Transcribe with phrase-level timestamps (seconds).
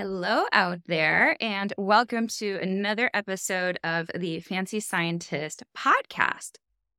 [0.00, 6.52] Hello, out there, and welcome to another episode of the Fancy Scientist podcast.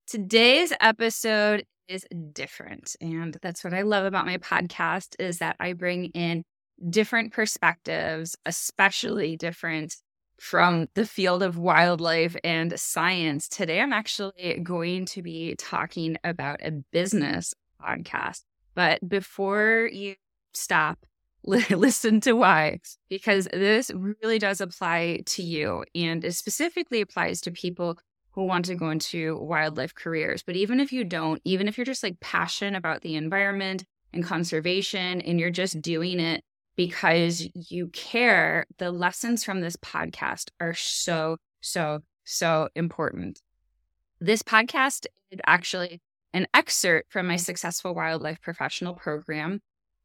[0.06, 5.74] Today's episode is different, and that's what I love about my podcast is that I
[5.74, 6.44] bring in
[6.92, 9.96] different perspectives, especially different
[10.40, 13.50] from the field of wildlife and science.
[13.50, 18.44] Today, I'm actually going to be talking about a business podcast.
[18.76, 20.18] But before you
[20.54, 21.00] stop,
[21.46, 22.80] listen to why,
[23.10, 27.98] because this really does apply to you and it specifically applies to people
[28.32, 30.44] who want to go into wildlife careers.
[30.44, 34.24] But even if you don't, even if you're just like passionate about the environment and
[34.24, 36.44] conservation and you're just doing it
[36.76, 43.42] because you care, the lessons from this podcast are so, so, so important.
[44.20, 46.02] This podcast is actually
[46.34, 49.62] an excerpt from my Successful Wildlife Professional program.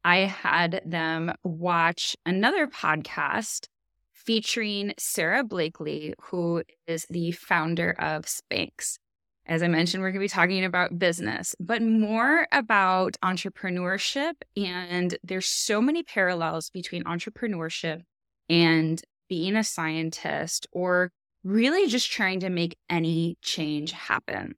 [0.07, 3.67] I had them watch another podcast
[4.13, 8.99] featuring Sara Blakely, who is the founder of Spanx.
[9.45, 14.35] As I mentioned, we're going to be talking about business, but more about entrepreneurship.
[14.55, 18.03] And there's so many parallels between entrepreneurship
[18.47, 21.11] and being a scientist or
[21.43, 24.55] really just trying to make any change happen.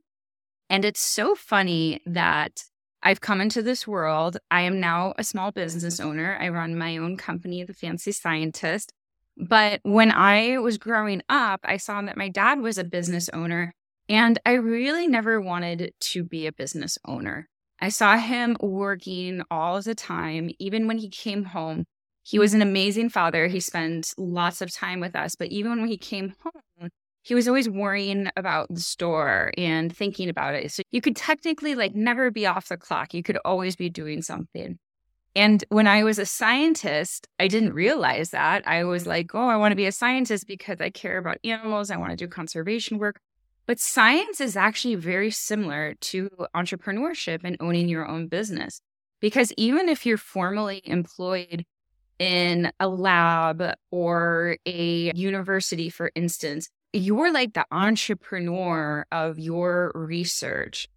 [0.70, 2.66] And it's so funny that
[3.02, 4.38] I've come into this world.
[4.52, 6.38] I am now a small business owner.
[6.40, 8.92] I run my own company, The Fancy Scientist.
[9.38, 13.74] But when I was growing up, I saw that my dad was a business owner
[14.10, 17.48] and I really never wanted to be a business owner.
[17.80, 21.86] I saw him working all the time, even when he came home.
[22.24, 23.48] He was an amazing father.
[23.48, 26.90] He spent lots of time with us, but even when he came home,
[27.30, 30.72] he was always worrying about the store and thinking about it.
[30.72, 33.14] So you could technically like never be off the clock.
[33.14, 34.80] You could always be doing something.
[35.36, 38.68] And when I was a scientist, I didn't realize that.
[38.68, 41.92] I was like, oh, I want to be a scientist because I care about animals.
[41.92, 43.20] I want to do conservation work.
[43.68, 48.82] But science is actually very similar to entrepreneurship and owning your own business.
[49.20, 51.64] Because even if you're formally employed
[52.18, 60.88] in a lab or a university, for instance, you're like the entrepreneur of your research.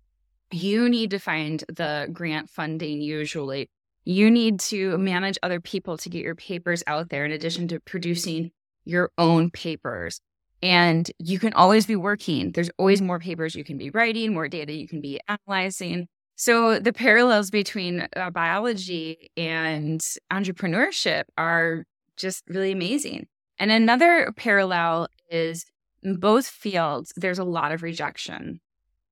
[0.50, 3.68] You need to find the grant funding usually.
[4.04, 7.80] You need to manage other people to get your papers out there in addition to
[7.80, 8.50] producing
[8.84, 10.20] your own papers.
[10.62, 12.52] And you can always be working.
[12.52, 16.08] There's always more papers you can be writing, more data you can be analyzing.
[16.36, 20.00] So the parallels between uh, biology and
[20.32, 21.84] entrepreneurship are
[22.16, 23.26] just really amazing.
[23.58, 25.64] And another parallel is
[26.02, 28.60] in both fields, there's a lot of rejection.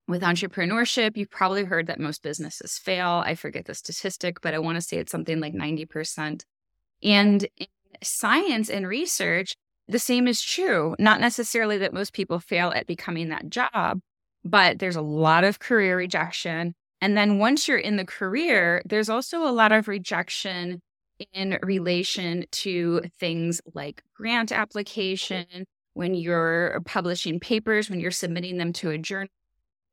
[0.09, 3.23] With entrepreneurship, you've probably heard that most businesses fail.
[3.25, 6.43] I forget the statistic, but I want to say it's something like 90%.
[7.03, 7.67] And in
[8.03, 9.55] science and research,
[9.87, 10.97] the same is true.
[10.99, 14.01] Not necessarily that most people fail at becoming that job,
[14.45, 16.75] but there's a lot of career rejection.
[17.01, 20.81] And then once you're in the career, there's also a lot of rejection
[21.33, 28.73] in relation to things like grant application, when you're publishing papers, when you're submitting them
[28.75, 29.29] to a journal,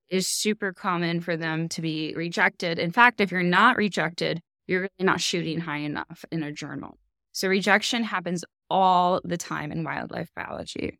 [0.09, 2.79] is super common for them to be rejected.
[2.79, 6.97] In fact, if you're not rejected, you're really not shooting high enough in a journal.
[7.31, 10.99] So rejection happens all the time in wildlife biology.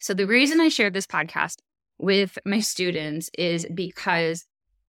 [0.00, 1.56] So the reason I shared this podcast
[1.98, 4.44] with my students is because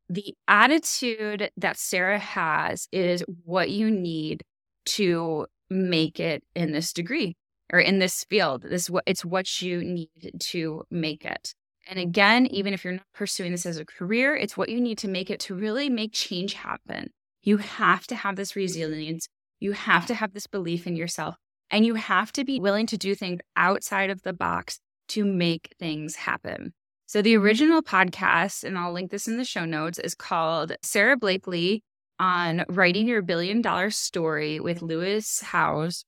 [0.10, 4.44] the attitude that Sara has is what you need
[4.86, 7.36] to make it in this degree
[7.74, 8.62] or in this field.
[8.62, 11.54] This it's what you need to make it.
[11.90, 15.00] And again, even if you're not pursuing this as a career, it's what you need
[15.00, 17.10] to make it to really make change happen.
[17.42, 19.28] You have to have this resilience
[19.64, 21.36] you have to have this belief in yourself
[21.72, 25.74] and you have to be willing to do things outside of the box to make
[25.80, 26.74] things happen.
[27.06, 31.16] So, the original podcast, and I'll link this in the show notes, is called Sara
[31.16, 31.82] Blakely
[32.20, 36.04] on Writing Your Billion Dollar Story with Lewis Howes.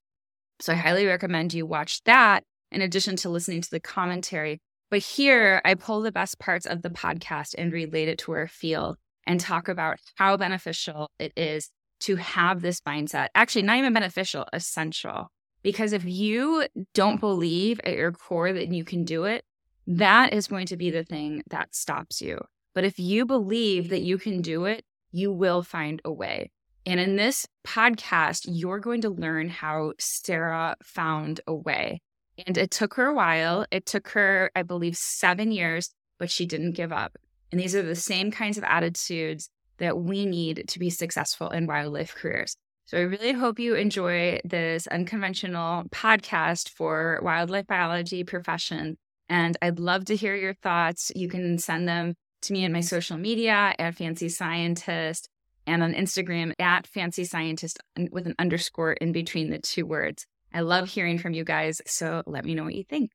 [0.60, 4.60] So, I highly recommend you watch that in addition to listening to the commentary.
[4.90, 8.48] But here, I pull the best parts of the podcast and relate it to our
[8.48, 11.70] field and talk about how beneficial it is
[12.02, 13.30] to have this mindset.
[13.34, 15.32] Actually, not even beneficial, essential.
[15.64, 19.44] Because if you don't believe at your core that you can do it,
[19.88, 22.40] that is going to be the thing that stops you.
[22.76, 26.52] But if you believe that you can do it, you will find a way.
[26.86, 32.02] And in this podcast, you're going to learn how Sara found a way.
[32.46, 33.66] And it took her a while.
[33.72, 35.90] It took her, I believe, seven years,
[36.20, 37.18] but she didn't give up.
[37.52, 41.66] And these are the same kinds of attitudes that we need to be successful in
[41.66, 42.56] wildlife careers.
[42.86, 48.98] So I really hope you enjoy this unconventional podcast for wildlife biology profession.
[49.28, 51.12] And I'd love to hear your thoughts.
[51.16, 55.30] You can send them to me in my social media at Fancy Scientist
[55.68, 57.80] and on Instagram at Fancy Scientist
[58.12, 60.26] with an underscore in between the two words.
[60.54, 61.82] I love hearing from you guys.
[61.86, 63.12] So let me know what you think.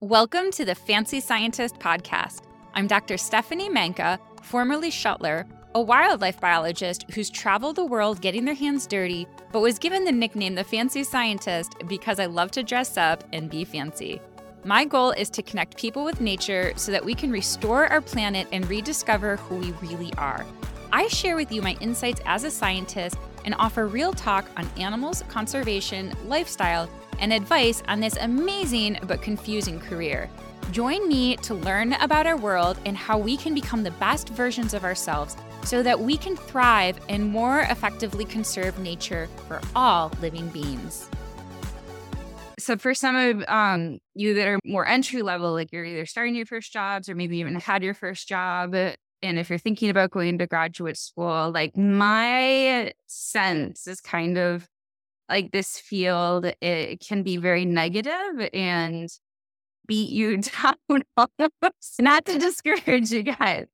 [0.00, 2.42] Welcome to the Fancy Scientist podcast.
[2.74, 3.16] I'm Dr.
[3.16, 9.26] Stephanie Manka, formerly Schuttler, a wildlife biologist who's traveled the world getting their hands dirty,
[9.52, 13.48] but was given the nickname the Fancy Scientist because I love to dress up and
[13.48, 14.20] be fancy.
[14.64, 18.46] My goal is to connect people with nature so that we can restore our planet
[18.52, 20.44] and rediscover who we really are.
[20.94, 23.16] I share with you my insights as a scientist
[23.46, 26.86] and offer real talk on animals, conservation, lifestyle,
[27.18, 30.28] and advice on this amazing but confusing career.
[30.70, 34.74] Join me to learn about our world and how we can become the best versions
[34.74, 35.34] of ourselves
[35.64, 41.08] so that we can thrive and more effectively conserve nature for all living beings.
[42.58, 46.34] So, for some of um, you that are more entry level, like you're either starting
[46.34, 48.74] your first jobs or maybe even had your first job,
[49.22, 54.68] and if you're thinking about going to graduate school, like my sense is kind of
[55.28, 59.08] like this field, it can be very negative and
[59.86, 60.36] beat you
[60.88, 61.02] down.
[61.98, 63.66] Not to discourage you guys,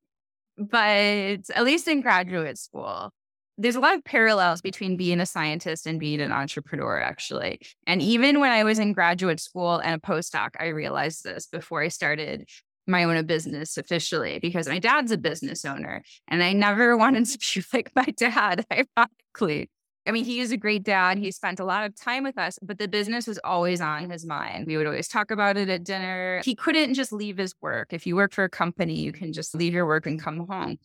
[0.57, 3.11] but at least in graduate school,
[3.57, 7.61] there's a lot of parallels between being a scientist and being an entrepreneur, actually.
[7.89, 11.83] And even when I was in graduate school and a postdoc, I realized this before
[11.83, 12.49] I started
[12.89, 17.27] my own a business officially because my dad's a business owner and I never wanted
[17.27, 19.71] to be like my dad, ironically.
[20.07, 21.19] I mean, he is a great dad.
[21.19, 24.25] He spent a lot of time with us, but the business was always on his
[24.25, 24.67] mind.
[24.67, 26.41] We would always talk about it at dinner.
[26.43, 27.93] He couldn't just leave his work.
[27.93, 30.79] If you work for a company, you can just leave your work and come home.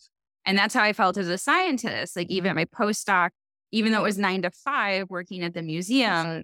[0.46, 2.18] And that's how I felt as a scientist.
[2.18, 3.30] Like, even at my postdoc,
[3.72, 6.44] even though it was nine to five working at the museum,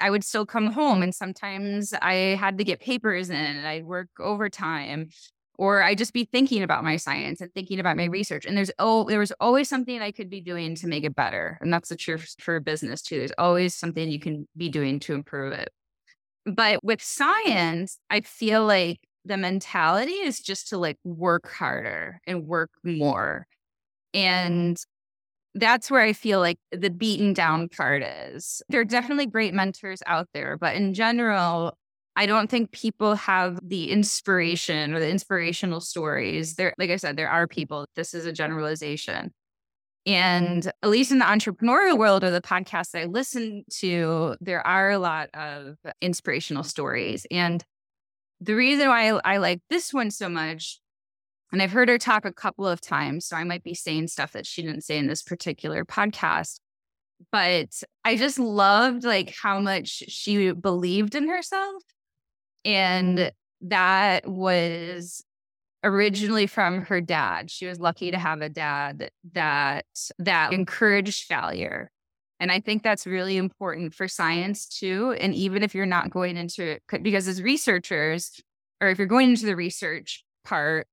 [0.00, 1.02] I would still come home.
[1.02, 5.10] And sometimes I had to get papers in and I'd work overtime
[5.58, 8.12] or I'd just be thinking about my science and thinking about my mm-hmm.
[8.12, 8.46] research.
[8.46, 11.58] And there's oh, there was always something I could be doing to make it better.
[11.60, 13.18] And that's the truth for business too.
[13.18, 15.70] There's always something you can be doing to improve it.
[16.46, 22.46] But with science, I feel like the mentality is just to like work harder and
[22.46, 23.46] work more.
[24.14, 24.80] And
[25.60, 28.62] that's where I feel like the beaten down part is.
[28.68, 31.76] There are definitely great mentors out there, but in general,
[32.16, 36.54] I don't think people have the inspiration or the inspirational stories.
[36.56, 37.86] There, like I said, there are people.
[37.94, 39.32] This is a generalization.
[40.04, 44.90] And at least in the entrepreneurial world or the podcasts I listen to, there are
[44.90, 47.26] a lot of inspirational stories.
[47.30, 47.62] And
[48.40, 50.80] the reason why I, I like this one so much,
[51.52, 54.32] and I've heard her talk a couple of times, so I might be saying stuff
[54.32, 56.60] that she didn't say in this particular podcast,
[57.32, 61.82] but I just loved like how much she believed in herself
[62.64, 65.24] and that was
[65.84, 67.50] originally from her dad.
[67.50, 69.86] She was lucky to have a dad that
[70.18, 71.90] that encouraged failure.
[72.40, 75.16] And I think that's really important for science too.
[75.18, 78.40] And even if you're not going into it, because as researchers,
[78.80, 80.86] or if you're going into the research part,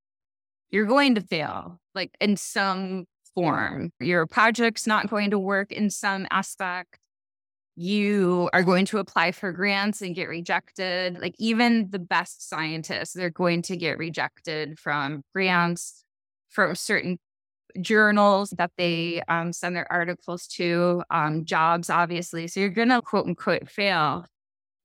[0.75, 3.91] you're going to fail, like in some form.
[3.99, 6.99] Your project's not going to work in some aspect
[7.75, 11.19] you are going to apply for grants and get rejected.
[11.19, 16.03] Like even the best scientists, they're going to get rejected from grants,
[16.49, 17.17] from certain
[17.81, 22.47] journals that they um, send their articles to, um, jobs, obviously.
[22.47, 24.25] So you're going to quote unquote fail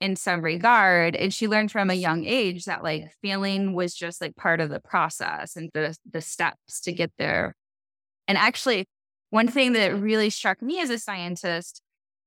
[0.00, 1.14] in some regard.
[1.14, 4.70] And she learned from a young age that like failing was just like part of
[4.70, 7.54] the process and the the steps to get there.
[8.26, 8.86] And actually,
[9.30, 11.82] one thing that really struck me as a scientist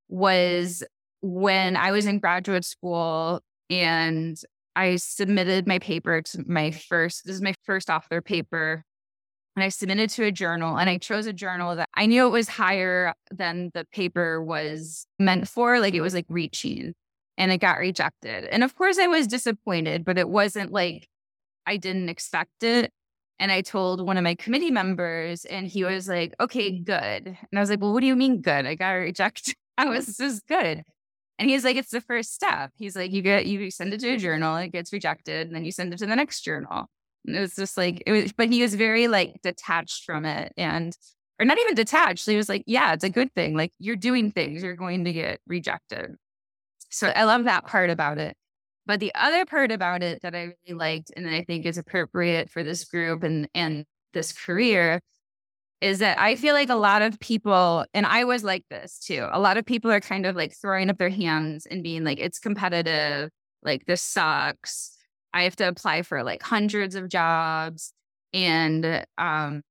[0.08, 0.82] was
[1.20, 3.40] when I was in graduate school
[3.70, 4.38] and
[4.76, 8.84] I submitted my paper to my first, this is my first author paper.
[9.56, 12.30] And I submitted to a journal and I chose a journal that I knew it
[12.30, 15.78] was higher than the paper was meant for.
[15.78, 16.94] Like it was like reaching
[17.36, 18.44] and it got rejected.
[18.44, 21.08] And of course I was disappointed, but it wasn't like
[21.66, 22.92] I didn't expect it.
[23.40, 27.26] And I told one of my committee members and he was like, okay, good.
[27.26, 28.66] And I was like, well, what do you mean good?
[28.66, 29.56] I got rejected.
[29.78, 30.84] I was is good.
[31.38, 32.70] And he's like, it's the first step.
[32.76, 35.64] He's like, you get you send it to a journal, it gets rejected, and then
[35.64, 36.86] you send it to the next journal.
[37.26, 40.52] And it was just like it was, but he was very like detached from it
[40.56, 40.96] and
[41.40, 42.26] or not even detached.
[42.26, 43.56] He was like, yeah, it's a good thing.
[43.56, 46.14] Like you're doing things, you're going to get rejected.
[46.94, 48.36] So I love that part about it.
[48.86, 51.78] But the other part about it that I really liked and that I think is
[51.78, 55.00] appropriate for this group and and this career
[55.80, 59.28] is that I feel like a lot of people, and I was like this too,
[59.32, 62.20] a lot of people are kind of like throwing up their hands and being like,
[62.20, 63.30] it's competitive,
[63.62, 64.96] like this sucks.
[65.34, 67.92] I have to apply for like hundreds of jobs
[68.32, 69.62] and um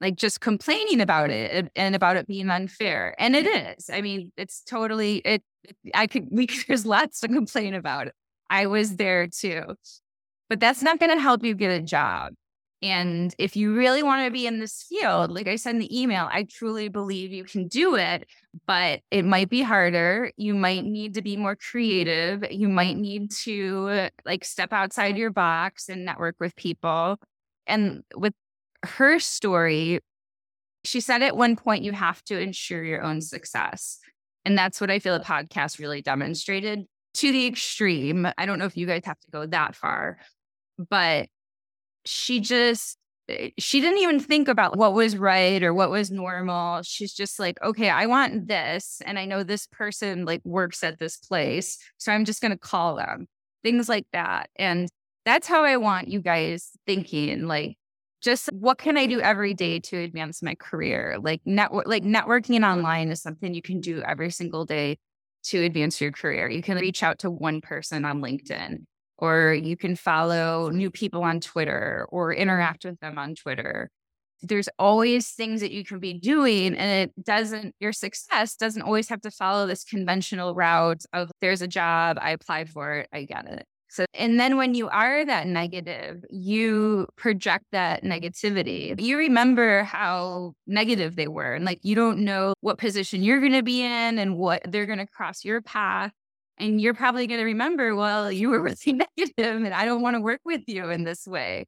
[0.00, 3.14] like just complaining about it and about it being unfair.
[3.18, 3.90] And it is.
[3.90, 5.42] I mean, it's totally it
[5.94, 8.08] I could we there's lots to complain about.
[8.50, 9.62] I was there too.
[10.48, 12.32] But that's not going to help you get a job.
[12.80, 16.00] And if you really want to be in this field, like I said in the
[16.00, 18.28] email, I truly believe you can do it,
[18.66, 20.30] but it might be harder.
[20.36, 22.44] You might need to be more creative.
[22.50, 27.18] You might need to like step outside your box and network with people.
[27.66, 28.34] And with
[28.84, 29.98] her story,
[30.84, 33.98] she said at one point, you have to ensure your own success.
[34.48, 38.26] And that's what I feel the podcast really demonstrated to the extreme.
[38.38, 40.16] I don't know if you guys have to go that far,
[40.78, 41.28] but
[42.06, 42.96] she just
[43.28, 46.80] eh, she didn't even think about what was right or what was normal.
[46.82, 49.02] She's just like, okay, I want this.
[49.04, 51.76] And I know this person like works at this place.
[51.98, 53.26] So I'm just going to call them,
[53.62, 54.48] things like that.
[54.56, 54.88] And
[55.26, 57.76] that's how I want you guys thinking like,
[58.22, 61.16] just what can I do every day to advance my career?
[61.20, 64.98] Like network, like networking online is something you can do every single day
[65.44, 66.48] to advance your career.
[66.48, 68.84] You can reach out to one person on LinkedIn
[69.18, 73.90] or you can follow new people on Twitter or interact with them on Twitter.
[74.42, 79.08] There's always things that you can be doing, and it doesn't, your success doesn't always
[79.08, 83.24] have to follow this conventional route of there's a job, I applied for it, I
[83.24, 83.66] get it.
[83.90, 89.00] So, and then when you are that negative, you project that negativity.
[89.00, 93.52] You remember how negative they were, and like you don't know what position you're going
[93.52, 96.12] to be in and what they're going to cross your path.
[96.58, 100.16] And you're probably going to remember, well, you were really negative and I don't want
[100.16, 101.66] to work with you in this way.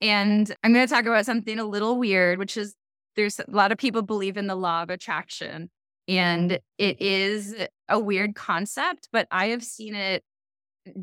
[0.00, 2.74] And I'm going to talk about something a little weird, which is
[3.14, 5.70] there's a lot of people believe in the law of attraction.
[6.08, 7.54] And it is
[7.88, 10.22] a weird concept, but I have seen it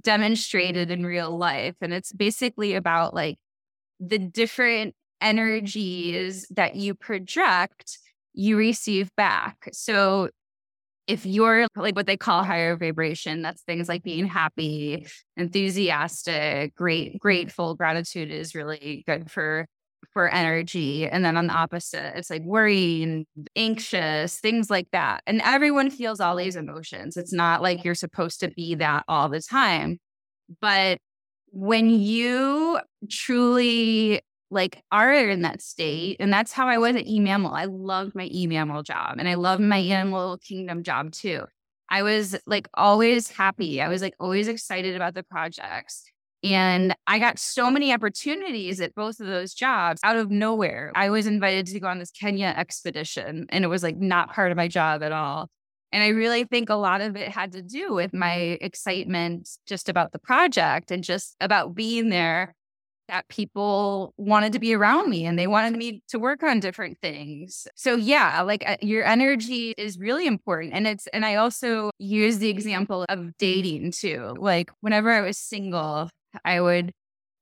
[0.02, 1.76] demonstrated in real life.
[1.82, 3.38] And it's basically about like
[4.00, 7.98] the different energies that you project,
[8.34, 9.70] you receive back.
[9.72, 10.30] So
[11.08, 17.20] if you're like what they call higher vibration, that's things like being happy, enthusiastic, great,
[17.20, 19.66] grateful, gratitude is really good for
[20.14, 21.08] for energy.
[21.08, 25.24] And then on the opposite, it's like worrying, anxious, things like that.
[25.28, 27.18] And everyone feels all these emotions.
[27.18, 30.00] It's not like you're supposed to be that all the time.
[30.62, 31.00] But
[31.52, 32.80] when you
[33.10, 34.22] truly
[34.54, 36.18] like are in that state.
[36.20, 37.52] And that's how I was at eMammal.
[37.54, 41.46] I loved my eMammal job and I love my Animal Kingdom job too.
[41.90, 43.82] I was like always happy.
[43.82, 46.06] I was like always excited about the projects.
[46.44, 50.92] And I got so many opportunities at both of those jobs out of nowhere.
[50.94, 54.52] I was invited to go on this Kenya expedition, and it was like not part
[54.52, 55.50] of my job at all.
[55.94, 59.90] And I really think a lot of it had to do with my excitement just
[59.90, 62.56] about the project and just about being there
[63.10, 66.98] that people wanted to be around me and they wanted me to work on different
[67.02, 67.68] things.
[67.76, 72.40] So yeah, like uh, your energy is really important and it's and I also use
[72.40, 74.36] the example of dating too.
[74.40, 76.10] Like whenever I was single,
[76.46, 76.92] I would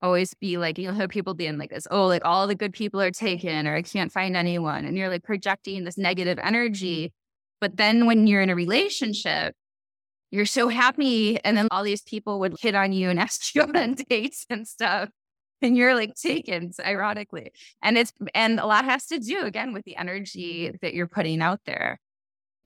[0.01, 3.01] always be like, you'll hear people being like this, oh, like all the good people
[3.01, 4.85] are taken or I can't find anyone.
[4.85, 7.13] And you're like projecting this negative energy.
[7.59, 9.53] But then when you're in a relationship,
[10.31, 11.39] you're so happy.
[11.43, 14.67] And then all these people would hit on you and ask you on dates and
[14.67, 15.09] stuff
[15.61, 19.85] and you're like taken ironically and it's and a lot has to do again with
[19.85, 21.99] the energy that you're putting out there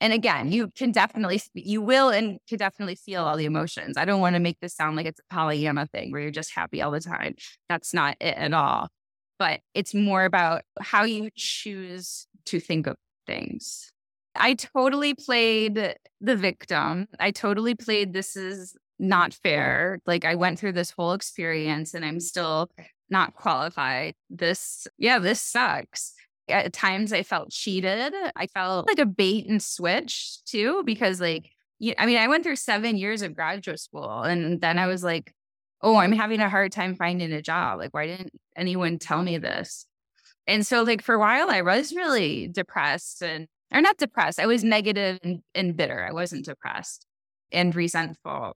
[0.01, 4.05] and again you can definitely you will and can definitely feel all the emotions i
[4.05, 6.81] don't want to make this sound like it's a pollyanna thing where you're just happy
[6.81, 7.35] all the time
[7.69, 8.89] that's not it at all
[9.37, 12.95] but it's more about how you choose to think of
[13.27, 13.91] things
[14.35, 19.99] i totally played the victim i totally played this is not fair.
[20.05, 22.69] Like I went through this whole experience and I'm still
[23.09, 24.15] not qualified.
[24.29, 26.13] This, yeah, this sucks.
[26.47, 28.13] At times I felt cheated.
[28.35, 31.45] I felt like a bait and switch too, because mm-hmm.
[31.85, 35.03] like, I mean, I went through seven years of graduate school and then I was
[35.03, 35.33] like,
[35.81, 37.79] oh, I'm having a hard time finding a job.
[37.79, 39.85] Like, why didn't anyone tell me this?
[40.47, 44.39] And so, like, for a while, I was really depressed and, or not depressed.
[44.39, 46.05] I was negative and, and bitter.
[46.07, 47.05] I wasn't depressed
[47.51, 48.55] and resentful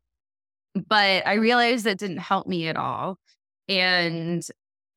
[0.87, 3.17] but I realized that didn't help me at all.
[3.67, 4.45] And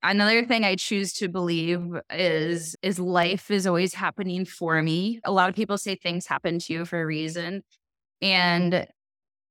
[0.02, 5.20] another thing I choose to believe is is life is always happening for me.
[5.24, 7.62] A lot of people say things happen to you for a reason.
[8.20, 8.86] And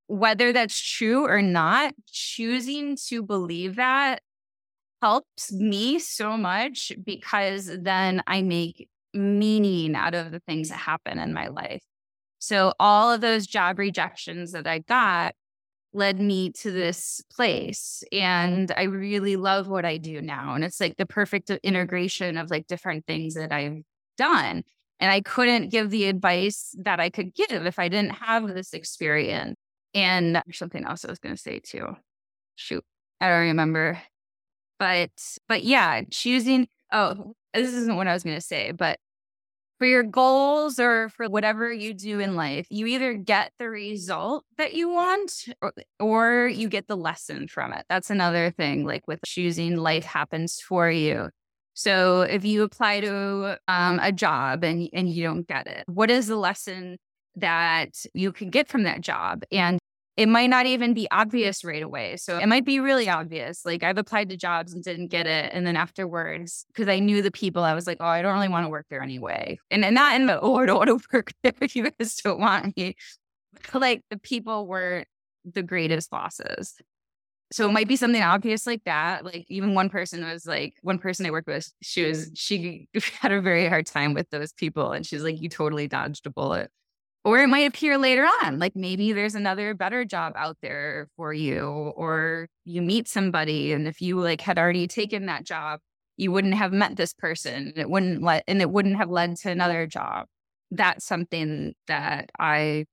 [0.07, 4.21] whether that's true or not, choosing to believe that
[5.01, 11.17] helps me so much because then I make meaning out of the things that happen
[11.17, 11.81] in my life.
[12.39, 15.33] So all of those job rejections that I got
[15.93, 20.79] led me to this place and I really love what I do now and it's
[20.79, 23.81] like the perfect integration of like different things that I've
[24.17, 24.63] done
[24.99, 28.73] and I couldn't give the advice that I could give if I didn't have this
[28.73, 29.57] experience
[29.93, 31.95] and something else I was going to say too.
[32.55, 32.85] Shoot
[33.19, 34.01] I don't remember.
[34.79, 35.11] But
[35.47, 38.97] but yeah choosing oh this isn't what I was going to say but
[39.81, 44.45] for your goals or for whatever you do in life, you either get the result
[44.59, 47.83] that you want or, or, you get the lesson from it.
[47.89, 51.29] That's another thing, like with choosing, life happens for you.
[51.73, 56.11] So if you apply to um, a job and, and you don't get it, what
[56.11, 56.97] is the lesson
[57.37, 59.41] that you can get from that job?
[59.51, 59.79] And
[60.21, 62.15] it might not even be obvious right away.
[62.15, 63.65] So it might be really obvious.
[63.65, 65.51] Like I've applied to jobs and didn't get it.
[65.51, 68.47] And then afterwards, because I knew the people, I was like, oh, I don't really
[68.47, 69.57] want to work there anyway.
[69.71, 72.15] And, and not in the, oh, I don't want to work there if you guys
[72.17, 72.95] don't want me.
[73.73, 75.05] like the people were
[75.43, 76.75] the greatest losses.
[77.51, 79.25] So it might be something obvious like that.
[79.25, 82.87] Like even one person was like, one person I worked with, she was, she
[83.19, 84.91] had a very hard time with those people.
[84.91, 86.69] And she's like, you totally dodged a bullet
[87.23, 91.33] or it might appear later on like maybe there's another better job out there for
[91.33, 95.79] you or you meet somebody and if you like had already taken that job
[96.17, 99.35] you wouldn't have met this person and it wouldn't let and it wouldn't have led
[99.35, 100.27] to another job.
[100.69, 102.85] That's something that i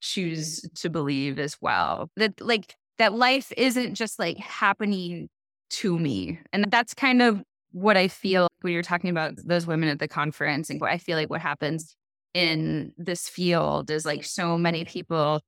[0.00, 5.28] choose to believe as well that like that life isn't just like happening
[5.70, 9.88] to me and that's kind of what i feel when you're talking about those women
[9.88, 11.96] at the conference and i feel like what happens
[12.34, 15.40] in this field is like so many people,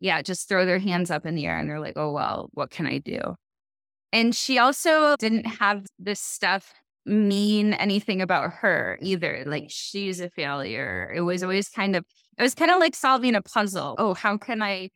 [0.00, 2.70] yeah, just throw their hands up in the air and they're like, oh, well, what
[2.70, 3.34] can I do?
[4.12, 6.72] And she also didn't have this stuff
[7.04, 9.44] mean anything about her either.
[9.46, 11.12] Like she's a failure.
[11.14, 12.04] It was always kind of,
[12.38, 13.94] it was kind of like solving a puzzle.
[13.98, 14.90] Oh, how can I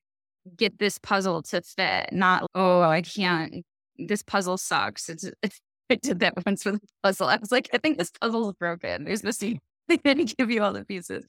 [0.57, 2.13] get this puzzle to fit?
[2.13, 3.65] Not, oh, I can't,
[3.99, 5.09] this puzzle sucks.
[5.09, 5.31] It's,
[5.91, 7.27] I did that once with a puzzle.
[7.29, 9.05] I was like, I think this puzzle is broken.
[9.05, 11.27] There's missing they didn't give you all the pieces.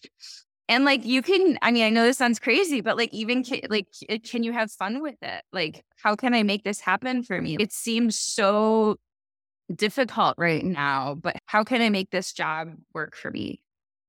[0.70, 3.88] And like you can, I mean, I know this sounds crazy, but like even like
[4.24, 5.44] can you have fun with it?
[5.52, 7.58] Like, how can I make this happen for me?
[7.60, 8.98] It seems so
[9.74, 13.62] difficult right now, but how can I make this job work for me?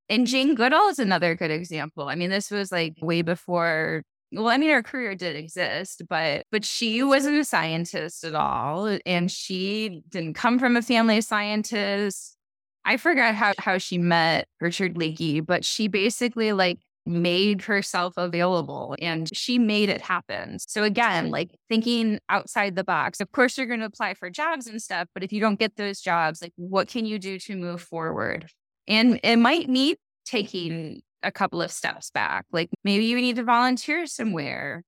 [0.08, 2.08] And Jane Goodall is another good example.
[2.08, 4.02] I mean, this was like way before
[4.32, 8.98] well i mean her career did exist but but she wasn't a scientist at all
[9.04, 12.36] and she didn't come from a family of scientists
[12.84, 18.94] I forgot how, how she met Richard Leakey, but she basically like made herself available
[19.00, 20.58] and she made it happen.
[20.58, 23.20] So again, like thinking outside the box.
[23.20, 25.76] Of course you're going to apply for jobs and stuff, but if you don't get
[25.76, 28.46] those jobs, like what can you do to move forward?
[28.86, 32.46] And it might need taking a couple of steps back.
[32.52, 34.82] Like maybe you need to volunteer somewhere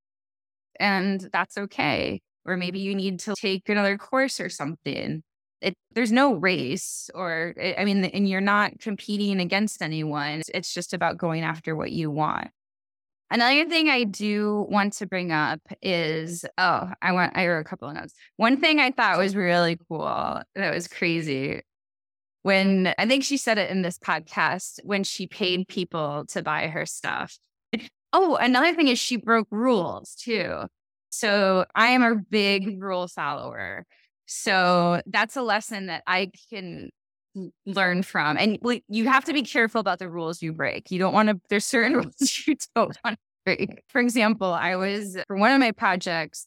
[0.78, 2.20] and that's okay.
[2.44, 5.22] Or maybe you need to take another course or something
[5.61, 10.43] it, there's no race or eh, i mean and you're not competing against anyone.
[10.53, 12.49] It's just about going after what you want.
[13.31, 17.64] Another thing i do want to bring up is oh i want i wrote a
[17.64, 18.14] couple of notes.
[18.37, 21.62] One thing i thought was really cool that was crazy
[22.43, 26.69] when i think she said it in this podcast when she paid people to buy
[26.69, 27.38] her stuff.
[28.12, 30.64] Oh another thing is she broke rules too.
[31.11, 33.87] So i am a big rule follower
[34.27, 36.91] so that's a lesson that I can
[37.67, 38.37] learn from.
[38.37, 38.59] And
[38.89, 40.91] you have to be careful about the rules you break.
[40.91, 43.83] You don't want to, there's certain rules you don't want to break.
[43.89, 46.47] For example, I was, for one of my projects,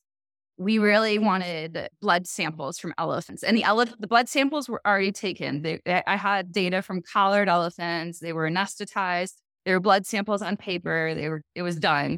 [0.58, 5.12] we really wanted blood samples from elephants and the elephant the blood samples were already
[5.12, 9.36] taken they, i had data from collared elephants they were anesthetized
[9.66, 12.18] There were blood samples on paper they were it was done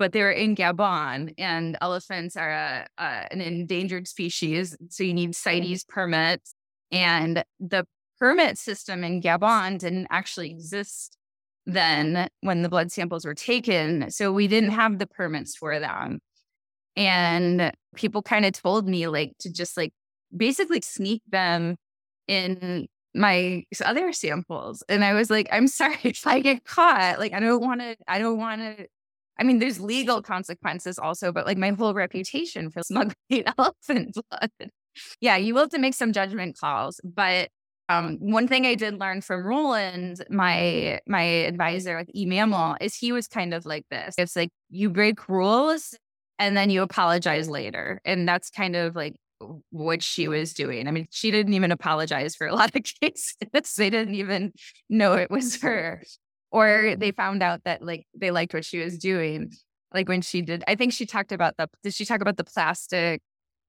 [0.00, 4.74] but they were in Gabon, and elephants are a, a, an endangered species.
[4.88, 5.50] So you need mm-hmm.
[5.50, 6.54] CITES permits.
[6.90, 7.86] And the
[8.18, 11.18] permit system in Gabon didn't actually exist
[11.66, 14.10] then when the blood samples were taken.
[14.10, 16.20] So we didn't have the permits for them.
[16.96, 19.92] And people kind of told me like to just like
[20.34, 21.76] basically sneak them
[22.26, 24.82] in my other samples.
[24.88, 27.18] And I was like, I'm sorry if I get caught.
[27.18, 28.86] Like, I don't want to, I don't want to
[29.40, 33.14] I mean, there's legal consequences also, but like my whole reputation for smuggling
[33.58, 34.70] elephant blood.
[35.20, 37.00] Yeah, you will have to make some judgment calls.
[37.02, 37.48] But
[37.88, 43.12] um, one thing I did learn from Roland, my my advisor with eMammal, is he
[43.12, 44.14] was kind of like this.
[44.18, 45.96] It's like you break rules
[46.38, 48.00] and then you apologize later.
[48.04, 49.16] And that's kind of like
[49.70, 50.86] what she was doing.
[50.86, 53.36] I mean, she didn't even apologize for a lot of cases.
[53.76, 54.52] they didn't even
[54.88, 56.02] know it was her.
[56.50, 59.52] Or they found out that like they liked what she was doing.
[59.92, 62.44] Like when she did, I think she talked about the, did she talk about the
[62.44, 63.22] plastic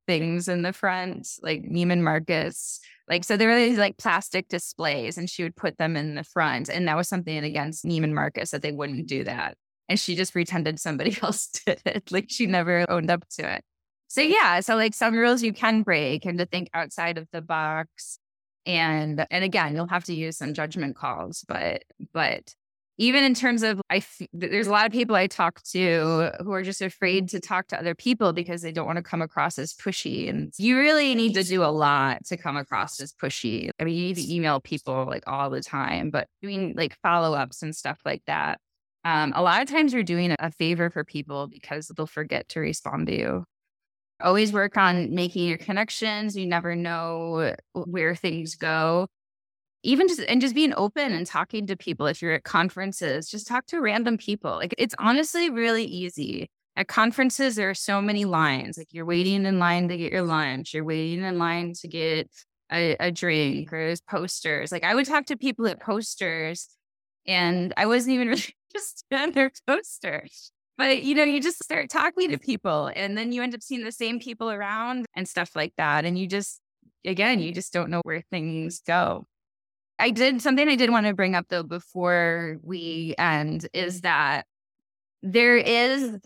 [0.07, 2.79] things in the front, like Neiman Marcus?
[3.07, 6.23] Like, so there were these like plastic displays and she would put them in the
[6.23, 6.69] front.
[6.69, 9.57] And that was something against Neiman Marcus that they wouldn't do that.
[9.89, 12.11] And she just pretended somebody else did it.
[12.11, 13.63] Like she never owned up to it.
[14.07, 17.41] So yeah, so like some rules you can break and to think outside of the
[17.41, 18.19] box.
[18.65, 22.53] And and again, you'll have to use some judgment calls, but but
[23.01, 26.51] even in terms of I f- there's a lot of people I talk to who
[26.51, 29.57] are just afraid to talk to other people because they don't want to come across
[29.57, 33.71] as pushy and you really need to do a lot to come across as pushy.
[33.79, 37.63] I mean, you need to email people like all the time, but doing like follow-ups
[37.63, 38.59] and stuff like that.
[39.03, 42.59] Um, a lot of times you're doing a favor for people because they'll forget to
[42.59, 43.45] respond to you
[44.23, 46.37] always work on making your connections.
[46.37, 49.07] You never know where things go.
[49.83, 52.05] Even just and just being open and talking to people.
[52.07, 54.51] If you're at conferences, just talk to random people.
[54.51, 56.49] Like it's honestly really easy.
[56.75, 58.77] At conferences, there are so many lines.
[58.77, 62.29] Like you're waiting in line to get your lunch, you're waiting in line to get
[62.71, 64.71] a, a drink, or there's posters.
[64.71, 66.69] Like I would talk to people at posters,
[67.25, 70.51] and I wasn't even really interested in their posters.
[70.77, 73.83] But you know, you just start talking to people and then you end up seeing
[73.83, 76.05] the same people around and stuff like that.
[76.05, 76.59] And you just,
[77.05, 79.25] again, you just don't know where things go.
[80.01, 84.47] I did something I did want to bring up though before we end is that
[85.21, 86.17] there is,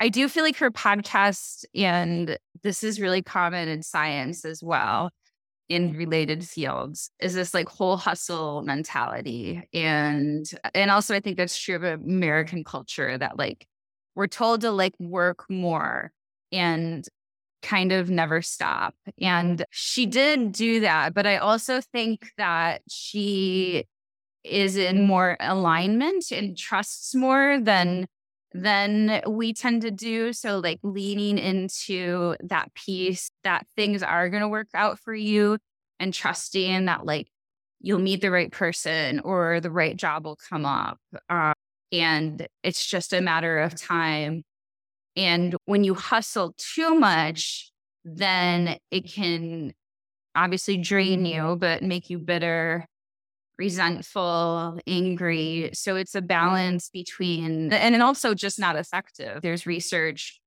[0.00, 5.10] I do feel like her podcast, and this is really common in science as well,
[5.68, 11.58] in related fields is this like whole hustle mentality and and also i think that's
[11.58, 13.66] true of american culture that like
[14.14, 16.10] we're told to like work more
[16.52, 17.06] and
[17.62, 18.94] kind of never stop.
[19.20, 21.14] And she did do that.
[21.14, 23.84] But I also think that she
[24.44, 28.06] is in more alignment and trusts more than
[28.54, 34.40] than we tend to do so like leaning into that piece that things are going
[34.40, 35.58] to work out for you
[36.00, 37.28] and trusting that like
[37.80, 41.52] you'll meet the right person or the right job will come up uh,
[41.92, 44.44] and it's just a matter of time.
[45.18, 47.72] And when you hustle too much,
[48.04, 49.74] then it can
[50.36, 52.86] obviously drain you, but make you bitter,
[53.58, 55.70] resentful, angry.
[55.74, 59.42] So it's a balance between, and also just not effective.
[59.42, 60.40] There's research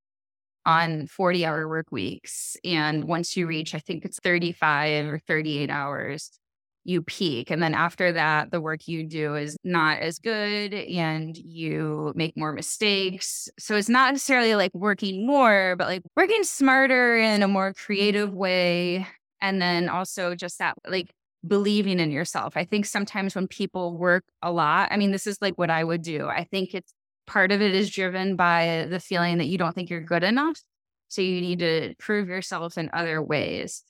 [0.66, 2.56] on 40 hour work weeks.
[2.64, 6.40] And once you reach, I think it's 35 or 38 hours,
[6.84, 7.52] you peak.
[7.52, 12.36] And then after that, the work you do is not as good and you make
[12.36, 13.50] more mistakes.
[13.60, 18.34] So it's not necessarily like working more, but like working smarter in a more creative
[18.34, 19.08] way.
[19.42, 21.12] And then also just that like
[21.48, 22.56] believing in yourself.
[22.56, 25.84] I think sometimes when people work a lot, I mean, this is like what I
[25.84, 26.28] would do.
[26.28, 26.94] I think it's
[27.28, 30.62] part of it is driven by the feeling that you don't think you're good enough.
[31.08, 33.84] So you need to prove yourself in other ways.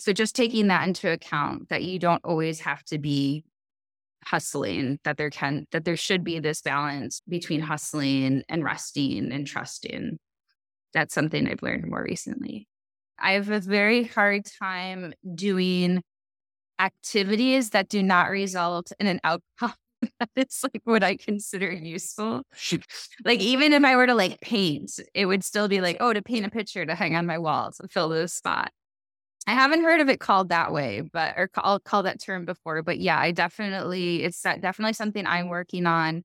[0.00, 3.44] So just taking that into account that you don't always have to be
[4.24, 9.46] hustling, that there can that there should be this balance between hustling and resting and
[9.46, 10.18] trusting.
[10.94, 12.66] That's something I've learned more recently.
[13.18, 16.02] I have a very hard time doing
[16.78, 19.74] activities that do not result in an outcome
[20.18, 22.42] that is like what I consider useful.
[23.24, 26.22] like even if I were to like paint, it would still be like, oh, to
[26.22, 28.70] paint a picture to hang on my wall to fill this spot.
[29.50, 32.84] I haven't heard of it called that way, but or I'll call that term before.
[32.84, 36.22] But yeah, I definitely it's definitely something I'm working on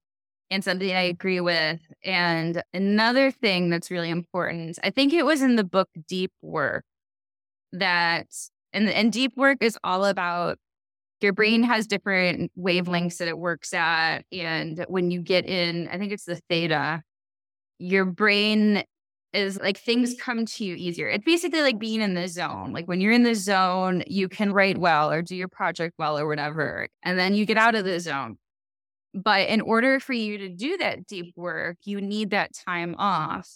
[0.52, 1.80] and something I agree with.
[2.04, 6.86] And another thing that's really important, I think it was in the book Deep Work
[7.72, 8.28] that
[8.74, 10.60] and and deep work is all about
[11.22, 15.98] your brain has different wavelengths that it works at and when you get in i
[15.98, 17.02] think it's the theta
[17.80, 18.84] your brain
[19.36, 21.08] is like things come to you easier.
[21.08, 22.72] It's basically like being in the zone.
[22.74, 26.18] Like when you're in the zone, you can write well or do your project well
[26.18, 26.88] or whatever.
[27.04, 28.38] And then you get out of the zone.
[29.14, 33.50] But in order for you to do that deep work, you need that time off.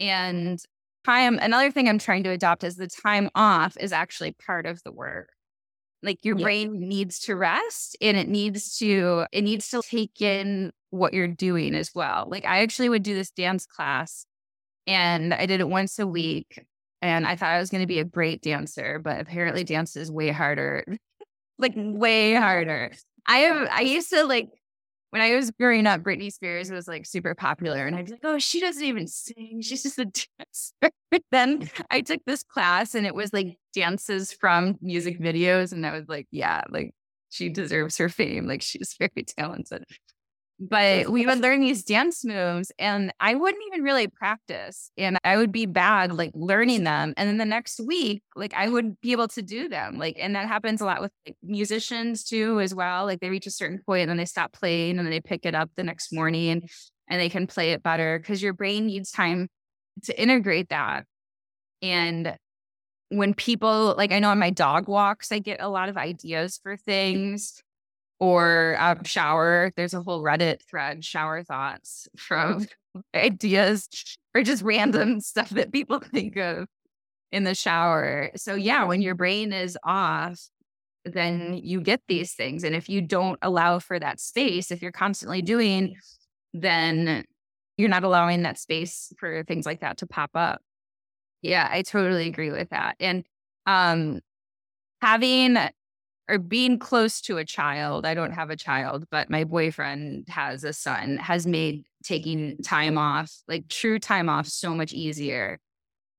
[0.00, 0.58] And
[1.04, 4.82] time, another thing I'm trying to adopt is the time off is actually part of
[4.84, 5.30] the work.
[6.02, 6.44] Like your yeah.
[6.44, 11.28] brain needs to rest and it needs to, it needs to take in what you're
[11.28, 12.26] doing as well.
[12.30, 14.24] Like I actually would do this dance class
[14.86, 16.12] and I did it once a mm-hmm.
[16.12, 16.66] week.
[17.02, 20.10] And I thought I was going to be a great dancer, but apparently dance is
[20.10, 20.82] way harder,
[21.58, 22.92] like way harder.
[23.26, 24.48] I have, I used to like
[25.10, 27.86] when I was growing up, Britney Spears was like super popular.
[27.86, 29.60] And I'd be like, oh, she doesn't even sing.
[29.62, 30.94] She's just a dancer.
[31.10, 35.72] But then I took this class and it was like dances from music videos.
[35.72, 36.92] And I was like, yeah, like
[37.30, 38.46] she deserves her fame.
[38.46, 39.84] Like she's very talented
[40.58, 45.36] but we would learn these dance moves and I wouldn't even really practice and I
[45.36, 47.12] would be bad like learning them.
[47.16, 49.98] And then the next week, like I would be able to do them.
[49.98, 53.04] Like, and that happens a lot with like, musicians too, as well.
[53.04, 55.44] Like they reach a certain point and then they stop playing and then they pick
[55.44, 56.70] it up the next morning and,
[57.10, 59.48] and they can play it better because your brain needs time
[60.04, 61.04] to integrate that.
[61.82, 62.34] And
[63.10, 66.58] when people like I know on my dog walks, I get a lot of ideas
[66.62, 67.62] for things
[68.18, 69.72] or um, shower.
[69.76, 72.66] There's a whole Reddit thread, shower thoughts from
[73.14, 73.88] ideas
[74.34, 76.66] or just random stuff that people think of
[77.32, 78.30] in the shower.
[78.36, 80.40] So, yeah, when your brain is off,
[81.04, 82.64] then you get these things.
[82.64, 85.96] And if you don't allow for that space, if you're constantly doing,
[86.52, 87.24] then
[87.76, 90.60] you're not allowing that space for things like that to pop up.
[91.42, 92.96] Yeah, I totally agree with that.
[92.98, 93.24] And
[93.66, 94.20] um
[95.02, 95.58] having
[96.28, 98.04] or being close to a child.
[98.04, 102.98] I don't have a child, but my boyfriend has a son, has made taking time
[102.98, 105.58] off, like true time off, so much easier.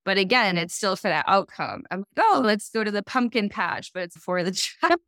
[0.06, 1.84] But again, it's still for that outcome.
[1.92, 5.00] I'm like, oh, let's go to the pumpkin patch, but it's for the child.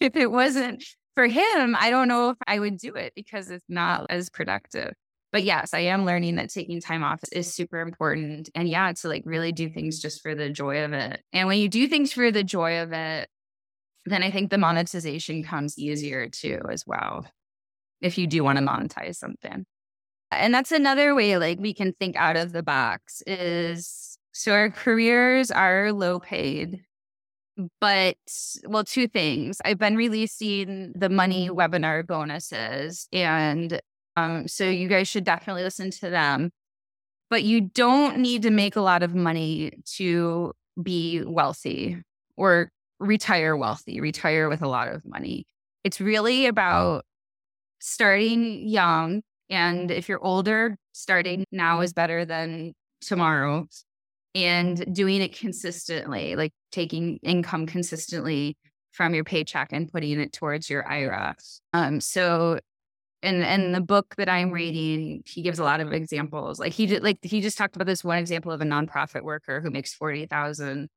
[0.00, 3.64] if it wasn't for him, I don't know if I would do it because it's
[3.68, 4.92] not as productive.
[5.32, 8.50] But yes, I am learning that taking time off is super important.
[8.54, 11.22] And yeah, to like really do things just for the joy of it.
[11.32, 13.28] And when you do things for the joy of it,
[14.06, 17.26] then I think the monetization comes easier too, as well,
[18.00, 19.66] if you do want to monetize something.
[20.30, 24.70] And that's another way, like, we can think out of the box is so our
[24.70, 26.84] careers are low paid,
[27.80, 28.16] but
[28.64, 29.60] well, two things.
[29.64, 33.80] I've been releasing the money webinar bonuses, and
[34.16, 36.50] um, so you guys should definitely listen to them.
[37.28, 42.02] But you don't need to make a lot of money to be wealthy
[42.36, 45.46] or retire wealthy, retire with a lot of money.
[45.82, 47.04] It's really about
[47.80, 49.22] starting young.
[49.48, 53.66] And if you're older, starting now is better than tomorrow
[54.34, 58.56] and doing it consistently, like taking income consistently
[58.92, 61.34] from your paycheck and putting it towards your IRA.
[61.72, 62.60] Um, so
[63.22, 66.58] and and the book that I'm reading, he gives a lot of examples.
[66.58, 69.60] Like he did, like he just talked about this one example of a nonprofit worker
[69.60, 70.88] who makes forty thousand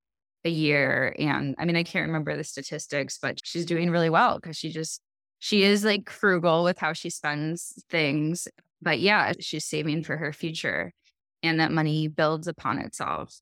[0.45, 1.15] a year.
[1.17, 4.69] And I mean, I can't remember the statistics, but she's doing really well because she
[4.69, 5.01] just,
[5.39, 8.47] she is like frugal with how she spends things.
[8.81, 10.93] But yeah, she's saving for her future
[11.41, 13.39] and that money builds upon itself.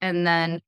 [0.00, 0.60] And then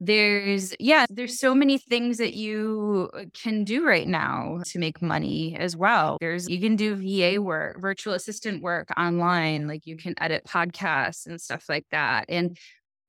[0.00, 5.00] there's, yeah, there's so many things that you uh, can do right now to make
[5.00, 6.18] money as well.
[6.20, 11.26] There's, you can do VA work, virtual assistant work online, like you can edit podcasts
[11.26, 12.26] and stuff like that.
[12.28, 12.56] And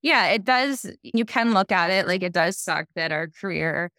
[0.05, 0.85] yeah, it does.
[1.01, 3.91] You can look at it like it does suck that our career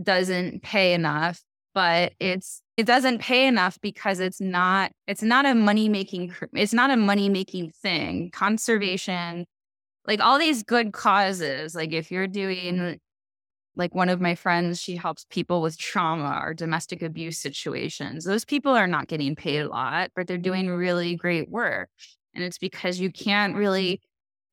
[0.00, 1.42] doesn't pay enough,
[1.74, 6.72] but it's it doesn't pay enough because it's not it's not a money making it's
[6.72, 8.30] not a money making thing.
[8.32, 9.44] Conservation,
[10.06, 13.00] like all these good causes, like if you're doing
[13.74, 18.24] like one of my friends, she helps people with trauma or domestic abuse situations.
[18.24, 21.88] Those people are not getting paid a lot, but they're doing really great work.
[22.34, 24.00] And it's because you can't really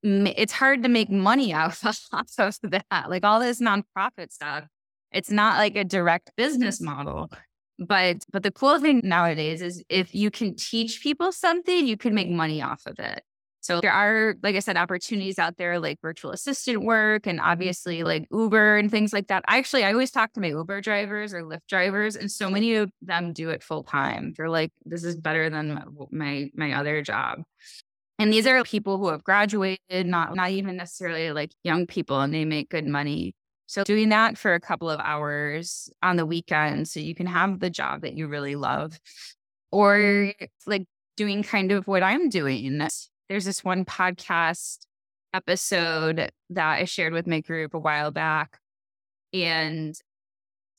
[0.04, 3.10] it's hard to make money out of that.
[3.10, 4.66] Like all this nonprofit stuff,
[5.12, 7.32] it's not like a direct business model.
[7.80, 12.16] But but the cool thing nowadays is if you can teach people something, you can
[12.16, 13.22] make money off of it.
[13.68, 18.04] So there are, like I said, opportunities out there like virtual assistant work and obviously
[18.04, 19.44] like Uber and things like that.
[19.46, 22.90] Actually, I always talk to my Uber drivers or Lyft drivers, and so many of
[23.02, 24.34] them do it full time.
[24.38, 27.40] They're like, this is better than my my other job.
[28.20, 32.34] And these are people who have graduated, not not even necessarily like young people, and
[32.34, 33.36] they make good money.
[33.68, 37.60] So doing that for a couple of hours on the weekend so you can have
[37.60, 39.00] the job that you really love.
[39.72, 40.32] Or
[40.66, 40.86] like
[41.18, 42.80] doing kind of what I'm doing.
[43.28, 44.86] There's this one podcast
[45.34, 48.60] episode that I shared with my group a while back.
[49.34, 49.94] And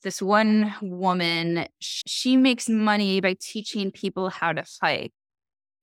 [0.03, 5.13] this one woman, she makes money by teaching people how to hike.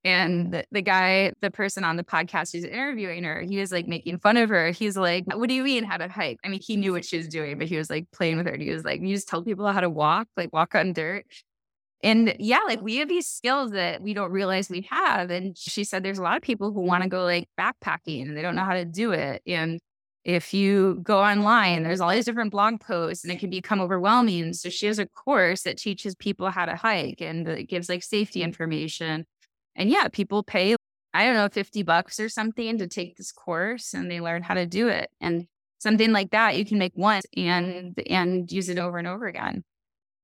[0.05, 3.87] And the, the, guy, the person on the podcast who's interviewing her, he was like
[3.87, 4.69] making fun of her.
[4.69, 6.37] He's like, What do you mean how to hike?
[6.45, 8.53] I mean, he knew what she was doing, but he was like playing with her.
[8.53, 11.25] And he was like, You just tell people how to walk, like walk on dirt.
[12.03, 15.31] And yeah, like we have these skills that we don't realize we have.
[15.31, 18.37] And she said there's a lot of people who want to go like backpacking and
[18.37, 19.41] they don't know how to do it.
[19.47, 19.79] And
[20.23, 24.53] if you go online, there's all these different blog posts and it can become overwhelming.
[24.53, 28.03] So she has a course that teaches people how to hike and it gives like
[28.03, 29.25] safety information.
[29.75, 30.75] And yeah, people pay,
[31.13, 34.53] I don't know, 50 bucks or something to take this course and they learn how
[34.53, 35.09] to do it.
[35.19, 35.47] And
[35.79, 39.63] something like that you can make once and and use it over and over again.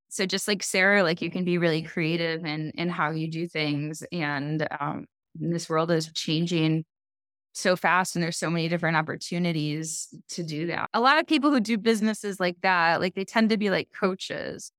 [0.09, 3.47] So just like Sara, like you can be really creative in in how you do
[3.47, 4.03] things.
[4.11, 6.83] And um, this world is changing
[7.53, 10.89] so fast and there's so many different opportunities to do that.
[10.93, 13.89] A lot of people who do businesses like that, like they tend to be like
[13.97, 14.71] coaches.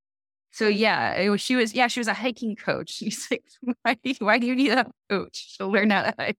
[0.52, 2.90] So yeah, was, she was, yeah, she was a hiking coach.
[2.92, 3.44] She's like,
[3.82, 6.38] why, why do you need a coach to learn how to hike?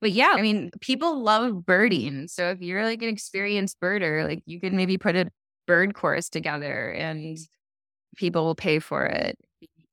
[0.00, 2.28] But yeah, I mean, people love birding.
[2.28, 5.30] So if you're like an experienced birder, like you can maybe put a
[5.66, 7.38] bird course together and
[8.16, 9.38] people will pay for it.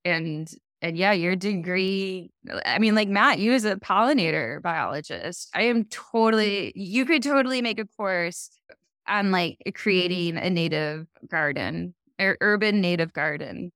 [0.03, 0.49] And
[0.81, 2.31] and yeah, your degree,
[2.65, 7.61] I mean, like Matt, you as a pollinator biologist, I am totally, you could totally
[7.61, 8.49] make a course
[9.07, 13.71] on like creating a native garden or urban native garden.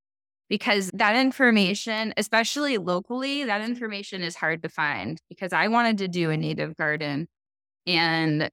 [0.47, 6.07] Because that information, especially locally, that information is hard to find because I wanted to
[6.07, 7.27] do a native garden.
[7.87, 8.49] And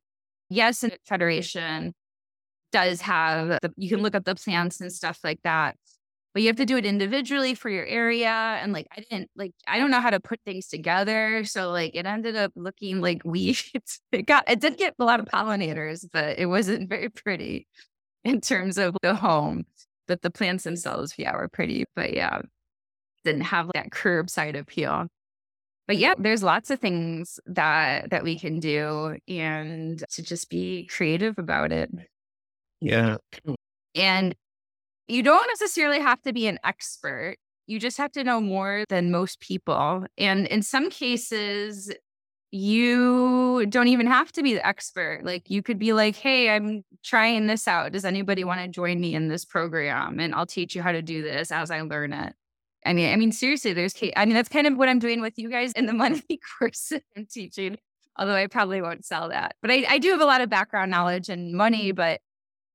[0.48, 1.92] yes, the Federation
[2.72, 5.76] does have, the, you can look up the plants and stuff like that
[6.32, 8.28] but you have to do it individually for your area.
[8.28, 11.44] And like i didn't like i don't know how to put things together.
[11.44, 14.00] So like it ended up looking like weeds.
[14.12, 17.66] It got it did get a lot of pollinators but it wasn't very pretty
[18.24, 19.64] in terms of the home
[20.06, 22.40] but the plants themselves yeah were pretty but yeah
[23.24, 25.06] didn't have that curbside appeal
[25.86, 30.86] but yeah there's lots of things that that we can do and to just be
[30.86, 31.90] creative about it
[32.80, 33.16] yeah
[33.94, 34.34] and
[35.08, 37.36] you don't necessarily have to be an expert.
[37.66, 40.06] You just have to know more than most people.
[40.16, 41.92] And in some cases,
[42.54, 45.22] you don't even have to be the expert.
[45.24, 47.92] Like you could be like, hey, I'm trying this out.
[47.92, 50.20] Does anybody want to join me in this program?
[50.20, 52.34] And I'll teach you how to do this as I learn it.
[52.84, 55.38] I mean, I mean, seriously, there's, I mean, that's kind of what I'm doing with
[55.38, 57.78] you guys in the monthly course I'm teaching.
[58.18, 60.90] Although I probably won't sell that, but I, I do have a lot of background
[60.90, 61.88] knowledge and money.
[61.88, 61.96] Mm-hmm.
[61.96, 62.20] But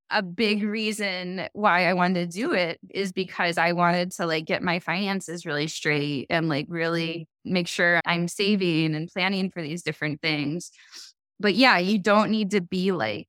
[0.09, 4.45] a big reason why I wanted to do it is because I wanted to like
[4.45, 7.51] get my finances really straight and like really mm.
[7.51, 10.71] make sure I'm saving and planning for these different things.
[11.39, 13.27] But yeah, you don't need to be like,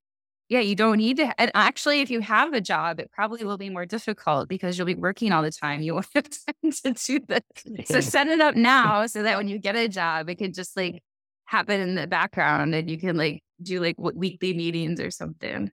[0.49, 1.39] yeah, you don't need to.
[1.39, 4.87] And actually, if you have a job, it probably will be more difficult because you'll
[4.87, 5.83] be working all the time.
[5.83, 6.25] You won't have
[6.63, 7.89] time to do this.
[7.89, 10.75] So set it up now so that when you get a job, it can just
[10.75, 11.03] like
[11.45, 15.71] happen in the background and you can like do like weekly meetings or something.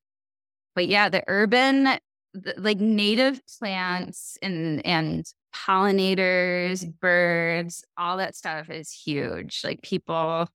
[0.75, 1.85] But yeah, the urban,
[2.33, 9.61] the, like native plants and and pollinators, birds, all that stuff is huge.
[9.63, 10.49] Like people,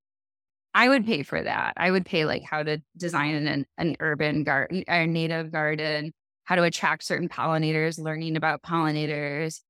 [0.75, 1.75] I would pay for that.
[1.77, 6.13] I would pay like how to design an an urban garden, a native garden,
[6.45, 9.61] how to attract certain pollinators, learning about pollinators.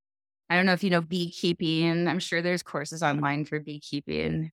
[0.50, 2.08] I don't know if you know beekeeping.
[2.08, 4.50] I'm sure there's courses online for beekeeping.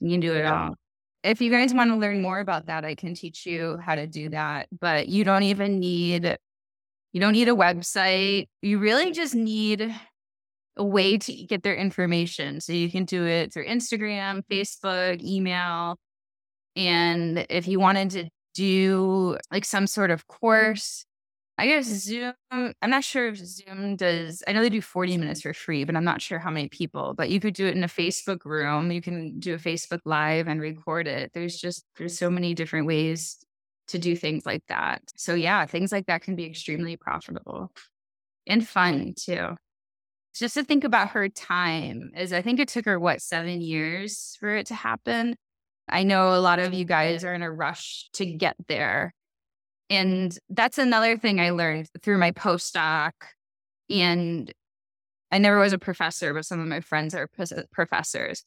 [0.00, 0.74] You can do it all
[1.22, 4.06] if you guys want to learn more about that, I can teach you how to
[4.06, 4.68] do that.
[4.78, 6.36] But you don't even need
[7.12, 8.48] you don't need a website.
[8.62, 9.92] You really just need
[10.76, 12.60] a way to get their information.
[12.60, 15.98] So you can do it through Instagram, Facebook, email.
[16.76, 21.04] And if you wanted to do like some sort of course,
[21.60, 25.42] I guess Zoom, I'm not sure if Zoom does, I know they do 40 minutes
[25.42, 27.84] for free, but I'm not sure how many people, but you could do it in
[27.84, 28.90] a Facebook room.
[28.90, 31.32] You can do a Facebook live and record it.
[31.34, 33.36] There's just, there's so many different ways
[33.88, 35.02] to do things like that.
[35.16, 37.70] So yeah, things like that can be extremely profitable
[38.46, 39.48] and fun too.
[40.34, 44.34] Just to think about her time is I think it took her what, seven years
[44.40, 45.36] for it to happen.
[45.90, 49.12] I know a lot of you guys are in a rush to get there
[49.90, 53.12] and that's another thing I learned through my postdoc.
[53.90, 54.50] And
[55.32, 57.28] I never was a professor, but some of my friends are
[57.72, 58.44] professors.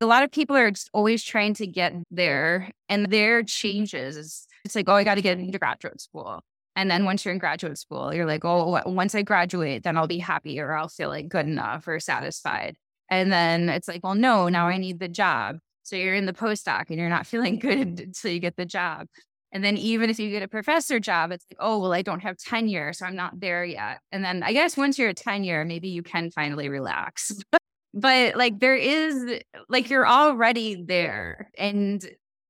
[0.00, 4.46] A lot of people are always trying to get there, and their changes.
[4.64, 6.42] It's like, oh, I got to get into graduate school.
[6.76, 10.06] And then once you're in graduate school, you're like, oh, once I graduate, then I'll
[10.06, 12.76] be happy or I'll feel like good enough or satisfied.
[13.10, 15.58] And then it's like, well, no, now I need the job.
[15.82, 19.08] So you're in the postdoc and you're not feeling good until you get the job.
[19.50, 22.20] And then even if you get a professor job, it's like, oh, well, I don't
[22.20, 24.00] have tenure, so I'm not there yet.
[24.12, 27.32] And then I guess once you're a tenure, maybe you can finally relax.
[27.94, 31.50] but like there is like you're already there.
[31.56, 32.06] And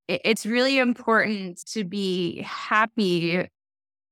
[0.08, 3.46] it's really important to be happy.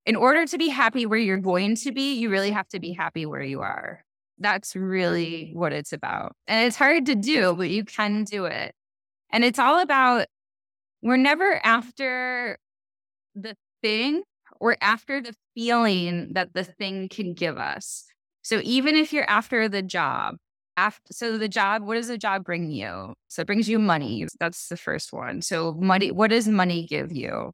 [0.04, 2.92] In order to be happy where you're going to be, you really have to be
[2.92, 4.04] happy where you are.
[4.38, 6.36] That's really what it's about.
[6.46, 8.72] And it's hard to do, but you can do it.
[9.30, 10.26] And it's all about
[11.02, 12.58] we're never after
[13.36, 14.22] the thing,
[14.60, 18.04] we're after the feeling that the thing can give us.
[18.42, 20.36] So even if you're after the job,
[20.76, 23.14] after so the job, what does the job bring you?
[23.28, 24.26] So it brings you money.
[24.38, 25.42] That's the first one.
[25.42, 27.52] So money, what does money give you?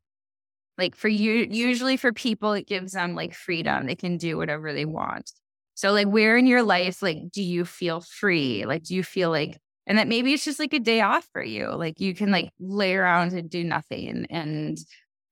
[0.79, 3.87] Like for you, usually for people, it gives them like freedom.
[3.87, 5.31] They can do whatever they want.
[5.75, 8.65] So like where in your life, like, do you feel free?
[8.67, 11.43] Like, do you feel like, and that maybe it's just like a day off for
[11.43, 11.69] you.
[11.69, 14.79] Like you can like lay around and do nothing and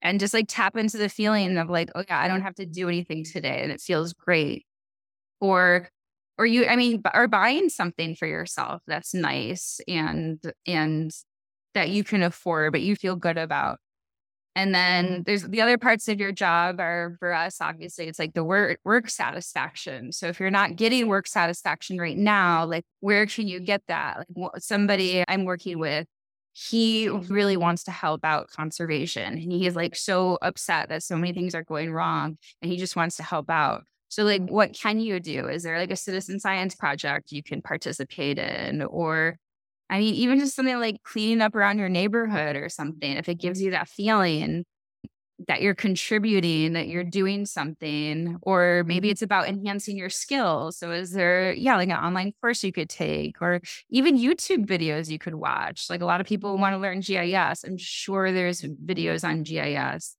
[0.03, 2.67] and just like tap into the feeling of like, oh yeah, I don't have to
[2.67, 4.67] do anything today and it feels great.
[5.41, 5.89] Or
[6.39, 11.11] or you, I mean, or buying something for yourself that's nice and and
[11.75, 13.79] that you can afford, but you feel good about.
[14.57, 18.35] And then there's the other parts of your job are for us, obviously, it's like
[18.35, 20.13] the work work satisfaction.
[20.13, 24.27] So if you're not getting work satisfaction right now, like where can you get that?
[24.35, 26.07] Like somebody I'm working with,
[26.69, 29.33] he really wants to help out conservation.
[29.33, 32.77] And he is like so upset that so many things are going wrong and he
[32.77, 33.85] just wants to help out.
[34.09, 35.49] So like what can you do?
[35.49, 38.83] Is there like a citizen science project you can participate in?
[38.83, 39.37] Or
[39.89, 43.37] I mean, even just something like cleaning up around your neighborhood or something, if it
[43.37, 44.65] gives you that feeling
[45.49, 49.13] that you're contributing, that you're doing something, or maybe mm-hmm.
[49.13, 50.79] it's about enhancing your skills.
[50.79, 55.09] So, is there, yeah, like an online course you could take, or even YouTube videos
[55.09, 55.89] you could watch?
[55.89, 57.65] Like a lot of people want to learn GIS.
[57.65, 60.17] I'm sure there's videos on GIS.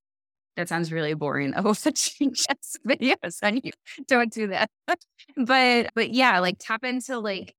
[0.57, 1.53] That sounds really boring.
[1.55, 3.71] Oh, such GIS videos on you.
[4.07, 4.69] Don't do that.
[5.37, 7.55] but, but yeah, like tap into like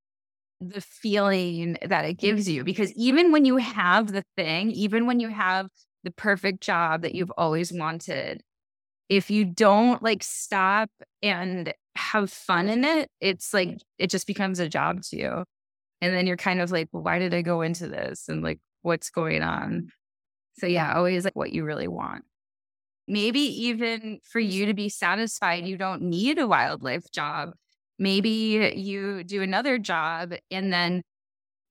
[0.60, 5.18] the feeling that it gives you because even when you have the thing, even when
[5.18, 5.68] you have
[6.04, 8.42] the perfect job that you've always wanted,
[9.08, 10.90] if you don't like stop
[11.22, 15.44] and have fun in it, it's like it just becomes a job to you.
[16.00, 18.28] And then you're kind of like, well, why did I go into this?
[18.28, 19.88] And like, what's going on?
[20.58, 22.24] So, yeah, always like what you really want.
[23.08, 27.52] Maybe even for you to be satisfied, you don't need a wildlife job
[28.02, 31.02] Maybe you do another job and then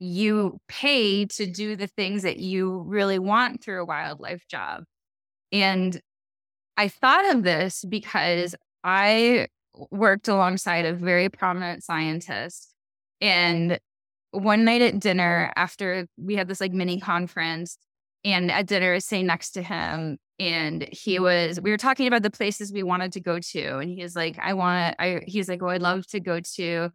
[0.01, 4.83] you pay to do the things that you really want through a wildlife job.
[5.51, 6.01] And
[6.75, 9.47] I thought of this because I
[9.91, 12.73] worked alongside a very prominent scientist.
[13.21, 13.79] And
[14.31, 17.77] one night at dinner, after we had this like mini conference,
[18.25, 22.23] and at dinner, I sitting next to him, and he was we were talking about
[22.23, 25.61] the places we wanted to go to and he's like i want i he's like
[25.61, 26.89] oh i'd love to go to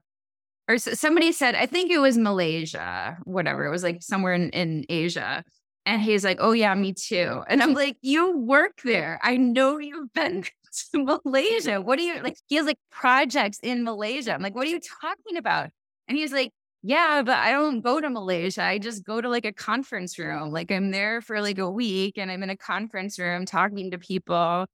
[0.68, 4.84] or somebody said i think it was malaysia whatever it was like somewhere in, in
[4.88, 5.44] asia
[5.84, 9.78] and he's like oh yeah me too and i'm like you work there i know
[9.78, 10.44] you've been
[10.92, 14.66] to malaysia what do you like he has like projects in malaysia i'm like what
[14.66, 15.70] are you talking about
[16.08, 16.52] and he's like
[16.86, 18.62] yeah, but I don't go to Malaysia.
[18.62, 20.52] I just go to like a conference room.
[20.52, 23.98] Like I'm there for like a week and I'm in a conference room talking to
[23.98, 24.66] people.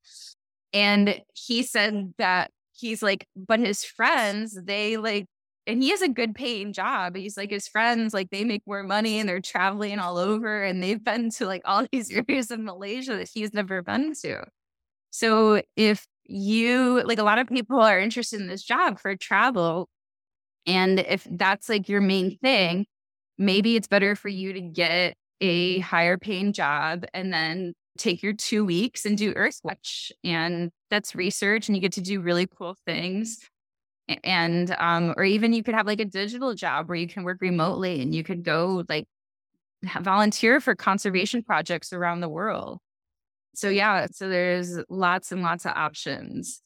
[0.73, 5.25] And he said that he's like, but his friends, they like,
[5.65, 7.15] and he has a good paying job.
[7.15, 10.83] He's like, his friends, like, they make more money and they're traveling all over and
[10.83, 14.43] they've been to like all these areas of Malaysia that he's never been to.
[15.11, 19.89] So if you, like, a lot of people are interested in this job for travel,
[20.65, 22.85] and if that's like your main thing,
[23.37, 28.33] maybe it's better for you to get a higher paying job and then take your
[28.33, 30.11] two weeks and do Earthwatch.
[30.23, 33.39] And that's research and you get to do really cool things.
[34.23, 37.39] And, um, or even you could have like a digital job where you can work
[37.41, 39.05] remotely and you could go like
[40.01, 42.79] volunteer for conservation projects around the world.
[43.55, 46.61] So, yeah, so there's lots and lots of options.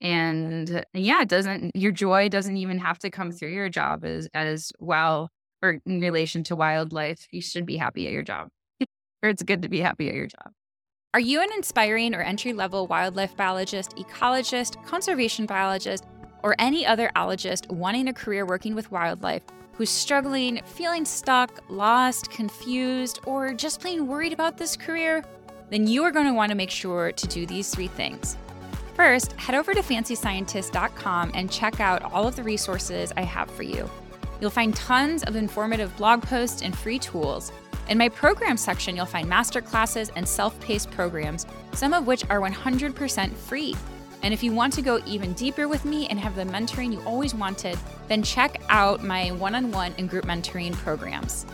[0.00, 4.28] And yeah it doesn't your joy doesn't even have to come through your job as
[4.34, 5.30] as well
[5.62, 7.26] or in relation to wildlife.
[7.30, 8.48] You should be happy at your job.
[9.22, 10.52] Or it's good to be happy at your job.
[11.14, 16.04] Are you an inspiring or entry level wildlife biologist ecologist conservation biologist
[16.44, 19.42] or any other ologist wanting a career working with wildlife
[19.72, 25.24] who's struggling feeling stuck lost confused or just plain worried about this career
[25.70, 28.36] then you are going to want to make sure to do these three things
[28.94, 33.64] First, head over to fancyscientist.com and check out all of the resources I have for
[33.64, 33.90] you.
[34.40, 37.50] You'll find tons of informative blog posts and free tools.
[37.88, 42.40] In my program section, you'll find masterclasses and self paced programs, some of which are
[42.40, 43.74] 100% free.
[44.24, 47.02] And if you want to go even deeper with me and have the mentoring you
[47.02, 51.44] always wanted, then check out my one on one and group mentoring programs.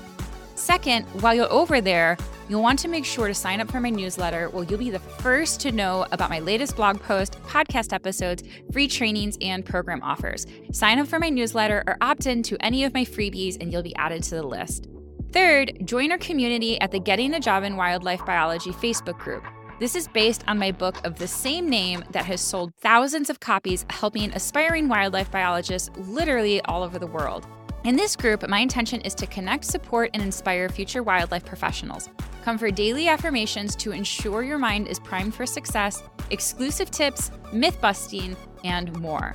[0.54, 2.16] Second, while you're over there,
[2.48, 5.00] you'll want to make sure to sign up for my newsletter where you'll be the
[5.00, 10.46] first to know about my latest blog post, podcast episodes, free trainings, and program offers.
[10.70, 13.82] Sign up for my newsletter or opt in to any of my freebies and you'll
[13.82, 14.86] be added to the list.
[15.32, 19.42] Third, join our community at the Getting a Job in Wildlife Biology Facebook group.
[19.80, 23.40] This is based on my book of the same name that has sold thousands of
[23.40, 27.46] copies, helping aspiring wildlife biologists literally all over the world.
[27.84, 32.10] In this group, my intention is to connect, support, and inspire future wildlife professionals.
[32.44, 37.80] Come for daily affirmations to ensure your mind is primed for success, exclusive tips, myth
[37.80, 39.34] busting, and more.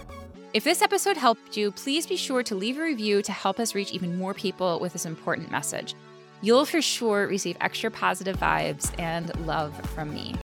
[0.54, 3.74] If this episode helped you, please be sure to leave a review to help us
[3.74, 5.96] reach even more people with this important message.
[6.41, 10.34] You'll for sure receive extra positive vibes and love from me.